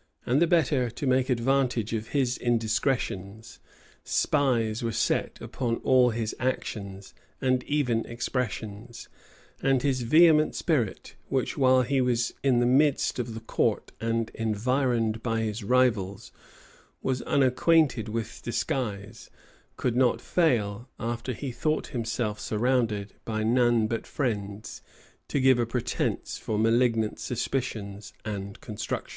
[0.24, 3.58] []And the better to make advantage of his indiscretions,
[4.04, 9.08] spies were set upon all his actions, and even expressions;
[9.60, 14.30] and his vehement spirit, which, while he was in the midst of the court and
[14.36, 16.30] environed by his rivals,
[17.02, 19.28] was unacquainted with disguise,
[19.76, 24.82] could not fail, after he thought himself surrounded by none but friends,
[25.26, 29.12] to give a pretence for malignant suspicions and constructions.